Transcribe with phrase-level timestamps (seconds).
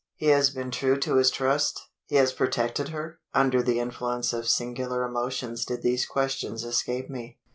[0.15, 1.79] "He has been true to his trust?
[2.07, 7.37] He has protected her?" Under the influence of singular emotions did these questions escape me.